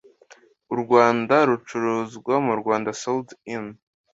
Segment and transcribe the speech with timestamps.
[0.69, 3.65] au Rwanda Ricuruzwa mu Rwanda Sold in